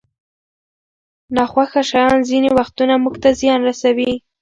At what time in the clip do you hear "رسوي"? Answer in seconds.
3.69-4.11